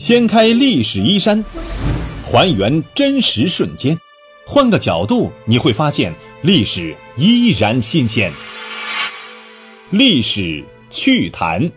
[0.00, 1.44] 掀开历史衣衫，
[2.24, 4.00] 还原真实瞬间，
[4.46, 8.32] 换个角度你会发现历史依然新鲜。
[9.90, 11.70] 历史趣谈，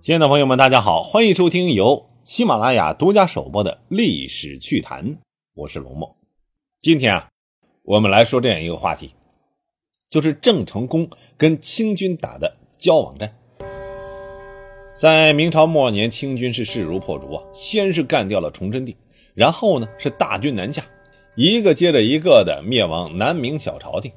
[0.00, 5.04] 亲爱的朋友们，大家好，欢迎收听由喜马拉雅独家首播的《历史趣谈》，
[5.54, 6.08] 我是龙梦。
[6.80, 7.28] 今天啊，
[7.82, 9.10] 我们来说这样一个话题，
[10.08, 13.36] 就是郑成功跟清军打的交往战。
[14.96, 17.42] 在明朝末年，清军是势如破竹啊！
[17.52, 18.96] 先是干掉了崇祯帝，
[19.34, 20.82] 然后呢是大军南下，
[21.34, 24.10] 一个接着一个的灭亡南明小朝廷。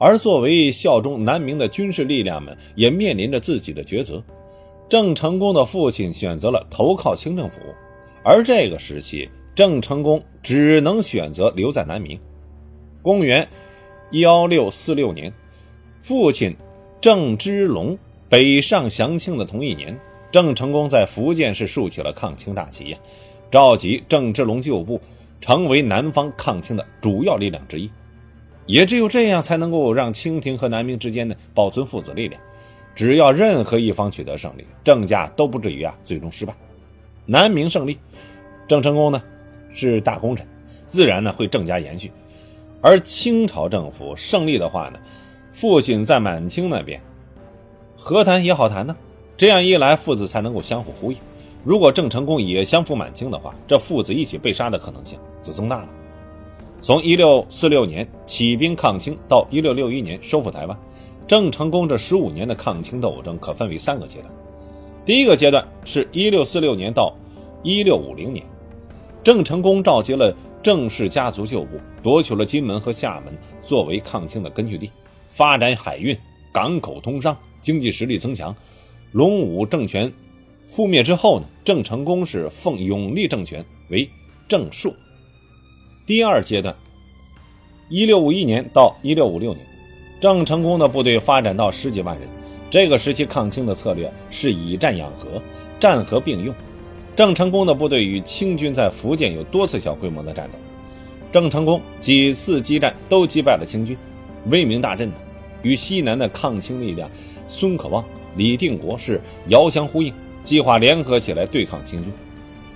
[0.00, 4.20] 而作为效忠南明的军事力量们，也面临着自己的抉择。
[4.88, 7.60] 郑成功的父亲选择了投靠清政府，
[8.24, 12.18] 而这个时期，郑成功只能选择留在南明。
[13.00, 13.48] 公元
[14.10, 15.32] 幺六四六年，
[15.94, 16.52] 父亲
[17.00, 17.96] 郑芝龙
[18.28, 19.96] 北上降清的同一年。
[20.36, 22.98] 郑成功在福建是竖起了抗清大旗呀，
[23.50, 25.00] 召集郑芝龙旧部，
[25.40, 27.90] 成为南方抗清的主要力量之一。
[28.66, 32.38] 也只有这样，才能够让清廷和南明之间呢保存父子力量。
[32.94, 36.54] 只要任何一方取得胜利，郑家都不至于啊最终失败。
[37.24, 37.98] 南明胜利，
[38.68, 39.22] 郑成功呢
[39.72, 40.46] 是大功臣，
[40.86, 42.12] 自然呢会郑家延续。
[42.82, 44.98] 而清朝政府胜利的话呢，
[45.54, 47.00] 父亲在满清那边
[47.96, 48.94] 和谈也好谈呢。
[49.36, 51.18] 这样一来，父子才能够相互呼应。
[51.62, 55.88] 如果郑成功也相扶满清的话，这父子一起被杀的可能性就增大了。
[56.80, 60.78] 从一六四六年起兵抗清到一六六一年收复台湾，
[61.26, 64.32] 郑成功这十五年的抗清斗争可分为三个阶段。
[65.04, 67.14] 第一个阶段是一六四六年到
[67.62, 68.44] 一六五零年，
[69.22, 74.90] 郑成功召集了郑氏家族旧部，夺取了金门和厦门作为抗清的根据地，
[75.28, 76.16] 发展海运、
[76.52, 78.54] 港口通商，经济实力增强。
[79.16, 80.12] 隆武政权
[80.70, 84.06] 覆灭之后呢，郑成功是奉永历政权为
[84.46, 84.92] 正朔。
[86.04, 86.76] 第二阶段，
[87.88, 89.66] 一六五一年到一六五六年，
[90.20, 92.28] 郑成功的部队发展到十几万人。
[92.68, 95.40] 这个时期抗清的策略是以战养和，
[95.80, 96.54] 战和并用。
[97.16, 100.58] 郑成功的部队与清军在福建有多次小规模的战斗，
[101.32, 103.96] 郑成功几次激战都击败了清军，
[104.50, 105.14] 威名大振呢。
[105.62, 107.10] 与西南的抗清力量
[107.48, 108.04] 孙可望。
[108.36, 110.12] 李定国是遥相呼应，
[110.44, 112.12] 计划联合起来对抗清军。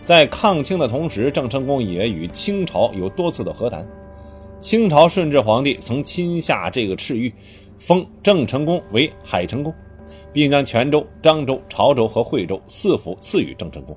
[0.03, 3.87] 在抗清的同时，郑成功也与清朝有多次的和谈。
[4.61, 7.33] 清朝顺治皇帝曾亲下这个敕谕，
[7.79, 9.73] 封郑成功为海成公，
[10.33, 13.97] 并将泉州、漳州、潮州和惠州四府赐予郑成功。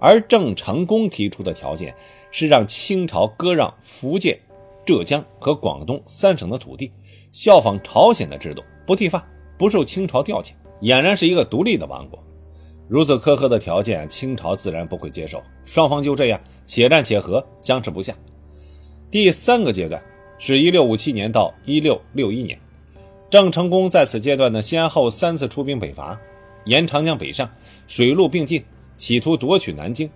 [0.00, 1.92] 而郑成功提出的条件
[2.30, 4.38] 是让清朝割让福建、
[4.86, 6.92] 浙江和广东三省的土地，
[7.32, 9.24] 效仿朝鲜的制度，不剃发，
[9.58, 10.52] 不受清朝调遣。
[10.80, 12.22] 俨然是一个独立的王国，
[12.88, 15.42] 如此苛刻的条件，清朝自然不会接受。
[15.64, 18.14] 双方就这样且战且和，僵持不下。
[19.10, 20.02] 第三个阶段
[20.38, 22.58] 是一六五七年到一六六一年，
[23.28, 26.18] 郑成功在此阶段呢，先后三次出兵北伐，
[26.64, 27.50] 沿长江北上，
[27.86, 28.62] 水陆并进，
[28.96, 30.08] 企图夺取南京。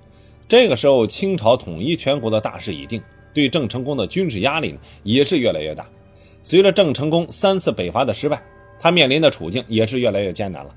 [0.47, 3.03] 这个时候，清朝统一全国的大势已定，
[3.35, 5.89] 对郑成功的军事压力呢，也是越来越大。
[6.43, 8.43] 随着郑成功三次北伐的失败。
[8.83, 10.75] 他面临的处境也是越来越艰难了。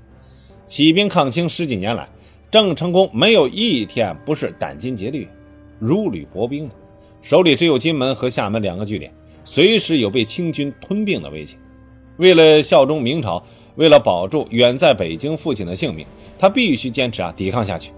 [0.68, 2.08] 起兵抗清十几年来，
[2.50, 5.28] 郑成功没有一天不是殚精竭虑、
[5.80, 6.74] 如履薄冰的，
[7.20, 9.12] 手里只有金门和厦门两个据点，
[9.44, 11.58] 随时有被清军吞并的危险。
[12.18, 16.06] 为了效忠明朝，为了保住远在北京父亲的性命，
[16.38, 17.90] 他必须坚持啊，抵抗下去。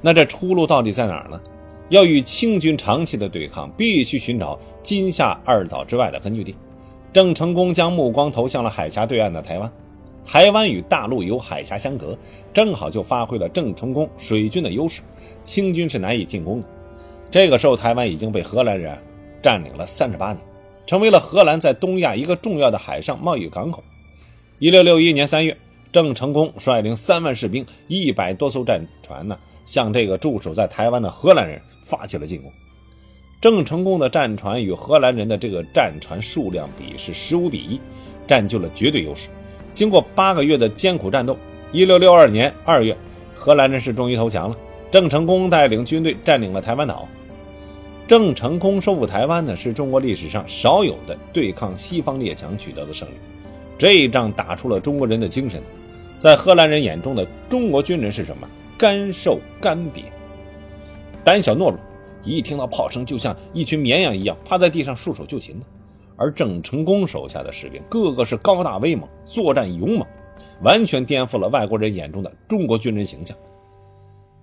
[0.00, 1.40] 那这出路到底在哪儿呢？
[1.90, 6.54] 要与清军长期的对抗，必须寻找金厦二岛之外的根据地。
[7.12, 9.72] 郑成功将目光投向了海峡对岸的台湾，
[10.24, 12.16] 台湾与大陆有海峡相隔，
[12.54, 15.00] 正好就发挥了郑成功水军的优势，
[15.42, 16.68] 清军是难以进攻的。
[17.28, 18.96] 这个时候，台湾已经被荷兰人
[19.42, 20.40] 占领了三十八年，
[20.86, 23.82] 成为了荷兰在东亚一个重要的海上贸易港口。
[24.60, 25.56] 一六六一年三月，
[25.90, 29.36] 郑成功率领三万士兵、一百多艘战船呢，
[29.66, 32.52] 向这个驻守在台湾的荷兰人发起了进攻。
[33.40, 37.80] 郑成功的战船与荷兰人的这个战船数量比是十五比一，
[38.26, 39.28] 占据了绝对优势。
[39.72, 41.34] 经过八个月的艰苦战斗，
[41.72, 42.94] 一六六二年二月，
[43.34, 44.56] 荷兰人是终于投降了。
[44.90, 47.08] 郑成功带领军队占领了台湾岛。
[48.06, 53.12] 郑成功收复台湾呢，是中国历史上少有的对抗西方列强取得的胜利。
[53.78, 55.62] 这一仗打出了中国人的精神。
[56.18, 58.46] 在荷兰人眼中的中国军人是什么？
[58.76, 60.02] 干瘦干瘪，
[61.24, 61.78] 胆小懦弱。
[62.22, 65.66] 一听到炮声，就像一群绵羊一样趴在地上束手就擒的。
[66.16, 70.06] 而郑成功手下的士兵个个是高大威猛，作战勇猛，
[70.62, 73.36] 完全颠覆了外国人眼中的中国军人形象。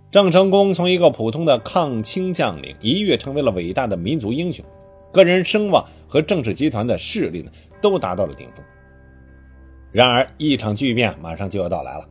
[0.09, 4.65] 郑成功从一个普通的抗清将领一跃成为了伟大的民族英雄，
[5.11, 7.51] 个人声望和政治集团的势力呢
[7.81, 8.65] 都达到了顶峰。
[9.91, 12.07] 然而，一场巨变马上就要到来了。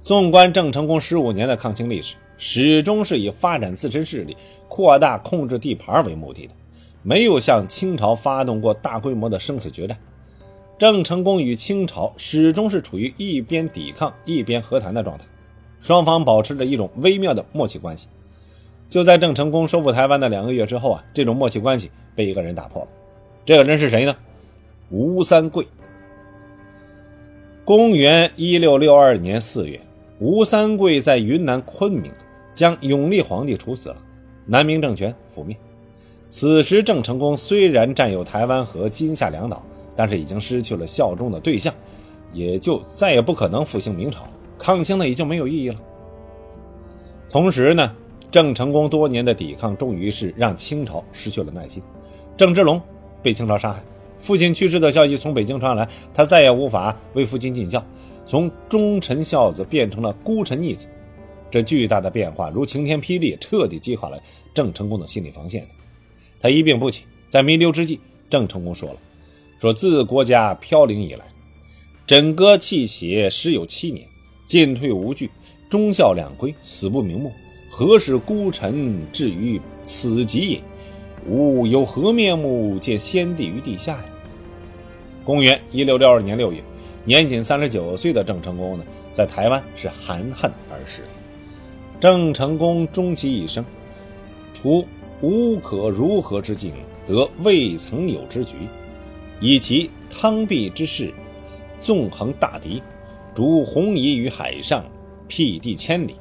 [0.00, 4.36] 纵观郑成功十五年的抗清历史，始终是以发展自身势力、
[4.68, 6.54] 扩大控制地盘为目的的，
[7.02, 9.98] 没有向清朝发动过大规模的生死决战。
[10.78, 15.24] 郑成功与清朝始终是处于一边抵抗一边和谈的状态。
[15.80, 18.06] 双方保持着一种微妙的默契关系。
[18.88, 22.88] 就在郑成功收复台湾的两个月之后啊，这种默契关系被一个人打破了。
[23.44, 24.16] 这个人是谁呢？
[24.90, 25.66] 吴三桂。
[27.64, 29.78] 公元一六六二年四月，
[30.20, 32.10] 吴三桂在云南昆明
[32.58, 33.96] 将永历皇帝处死了，
[34.44, 35.56] 南明政权覆灭。
[36.28, 39.64] 此时，郑成功虽然占有台湾和金厦两岛，
[39.94, 41.72] 但是已经失去了效忠的对象，
[42.32, 44.28] 也就再也不可能复兴明朝。
[44.58, 45.76] 抗清呢，已经没有意义了。
[47.30, 47.94] 同时呢，
[48.28, 51.80] 郑成功多年的抵抗，终于是让清朝失去了耐心。
[52.36, 52.82] 郑芝龙
[53.22, 53.80] 被清朝杀害，
[54.18, 57.80] 父亲去世的消息从北京传来，他再也无法为父亲尽孝，
[58.26, 60.88] 从忠臣孝子变成了孤臣逆子。
[61.50, 64.20] 这巨大的变化如晴天霹雳，彻底击垮了
[64.54, 65.66] 郑成功的心理防线。
[66.40, 67.98] 他一病不起，在弥留之际，
[68.30, 68.96] 郑成功说了
[69.60, 71.24] ：“说自国家飘零以来，
[72.06, 74.06] 枕戈泣血时有七年。”
[74.46, 75.30] 进退无据，
[75.68, 77.30] 忠孝两亏，死不瞑目。
[77.68, 80.62] 何使孤臣至于此极也？
[81.26, 84.04] 吾有何面目见先帝于地下呀？
[85.22, 86.64] 公元一六六二年六月，
[87.04, 91.02] 年仅三十九岁的郑成功呢，在台湾是含恨而逝。
[92.00, 93.64] 郑成功终其一生，
[94.54, 94.86] 除
[95.20, 96.72] 无可如何之境，
[97.06, 98.54] 得未曾有之局，
[99.40, 101.12] 以其汤壁之势，
[101.80, 102.82] 纵横大敌。
[103.34, 104.84] 逐红夷于海上，
[105.28, 106.16] 辟地千里，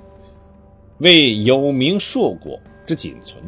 [0.99, 3.43] 为有名硕果之仅存。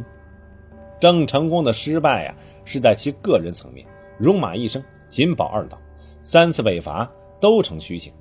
[0.99, 2.35] 郑成功的失败啊，
[2.65, 3.85] 是在其个人层面，
[4.17, 5.79] 戎马一生，仅保二岛，
[6.23, 7.07] 三次北伐
[7.39, 8.11] 都成虚情，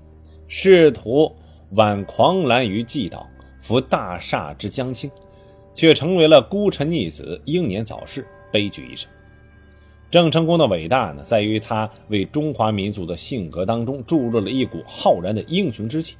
[0.49, 1.35] 试图
[1.71, 3.27] 挽狂澜于既倒，
[3.69, 5.11] 扶大厦之将倾，
[5.75, 9.11] 却成为了孤臣逆子，英年早逝，悲剧一生。
[10.11, 16.17] 郑成功的伟大呢，在于他为中华民族的性格当中注入了一股浩然的英雄之气。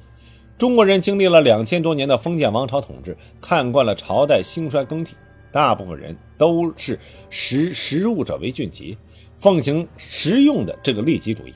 [0.59, 5.15] 中国人经历了两千多年的封建王朝统治，看惯了朝代兴衰更替，
[5.51, 6.99] 大部分人都是
[7.31, 8.95] 识时务者为俊杰，
[9.39, 11.53] 奉行实用的这个利己主义，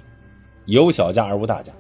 [0.66, 1.72] 有小家而无大家。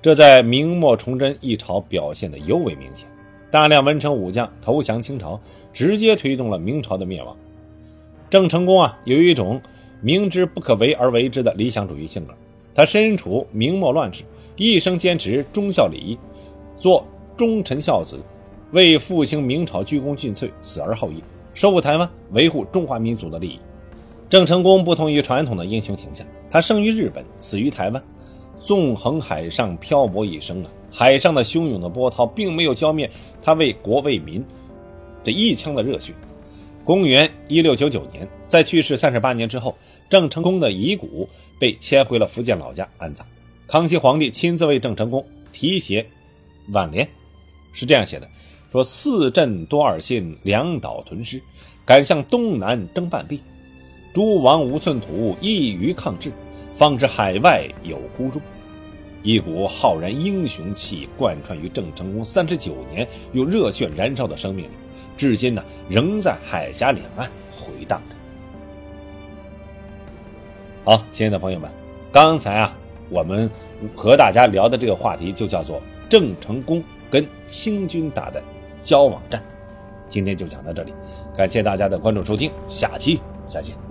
[0.00, 3.08] 这在明末崇祯一朝表现的尤为明显。
[3.50, 5.40] 大量文臣武将投降清朝，
[5.72, 7.36] 直接推动了明朝的灭亡。
[8.28, 9.60] 郑成功啊，有一种。
[10.02, 12.32] 明知不可为而为之的理想主义性格，
[12.74, 14.24] 他身处明末乱世，
[14.56, 16.18] 一生坚持忠孝礼义，
[16.78, 17.06] 做
[17.36, 18.18] 忠臣孝子，
[18.70, 23.58] 为复兴明朝鞠躬尽瘁，死而后已，收复台湾，维护中华民族的利益。
[24.30, 28.02] 郑成功不同于传统的英雄形象，他生于日本，死于台湾，
[28.58, 33.10] 纵横海上漂泊一生啊，海上的汹涌的波涛并没有浇灭
[33.42, 34.44] 他为国为民
[35.22, 36.12] 这一腔的热血。
[36.84, 39.76] 公元一六九九年，在去世三十八年之后，
[40.08, 41.28] 郑成功的遗骨
[41.58, 43.24] 被迁回了福建老家安葬。
[43.68, 46.04] 康熙皇帝亲自为郑成功题写
[46.72, 47.08] 挽联，
[47.72, 48.28] 是这样写的
[48.72, 51.40] ：“说四镇多尔信，两岛屯师，
[51.84, 53.40] 敢向东南征半壁。
[54.12, 56.32] 诸王无寸土，一于抗制，
[56.76, 58.42] 方知海外有孤忠。”
[59.22, 64.70] 一股浩然英雄气贯穿于郑成功三十九年又热血燃烧的生命里。
[65.16, 68.16] 至今呢，仍在海峡两岸回荡着。
[70.82, 71.70] 好，亲爱的朋友们，
[72.10, 72.74] 刚才啊，
[73.10, 73.50] 我们
[73.94, 78.42] 和大家聊的这个话题就叫做郑成功跟清军打的
[78.82, 79.42] 交往战。
[80.08, 80.94] 今天就讲到这里，
[81.36, 83.89] 感谢大家的关注收听，下期再见。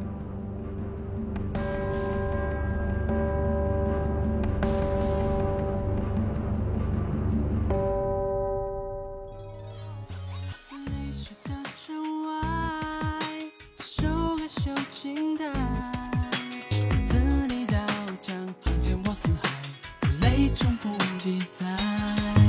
[21.20, 22.49] 记载。